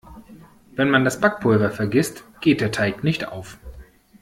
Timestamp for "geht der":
2.41-2.71